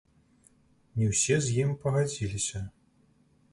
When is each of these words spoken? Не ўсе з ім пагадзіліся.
Не 1.01 1.09
ўсе 1.11 1.37
з 1.49 1.59
ім 1.65 1.77
пагадзіліся. 1.85 2.65